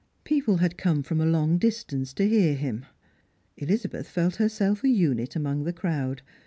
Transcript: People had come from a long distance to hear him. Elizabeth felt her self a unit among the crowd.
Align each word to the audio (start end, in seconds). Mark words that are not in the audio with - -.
People 0.23 0.57
had 0.57 0.79
come 0.79 1.03
from 1.03 1.21
a 1.21 1.27
long 1.27 1.59
distance 1.59 2.11
to 2.13 2.27
hear 2.27 2.55
him. 2.55 2.87
Elizabeth 3.55 4.07
felt 4.07 4.37
her 4.37 4.49
self 4.49 4.83
a 4.83 4.89
unit 4.89 5.35
among 5.35 5.63
the 5.63 5.73
crowd. 5.73 6.23